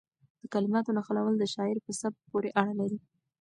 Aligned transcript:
د 0.41 0.43
کلماتو 0.53 0.95
نښلول 0.97 1.35
د 1.39 1.43
شاعر 1.53 1.77
په 1.85 1.91
سبک 2.01 2.19
پورې 2.31 2.49
اړه 2.61 2.73
لري. 2.79 2.97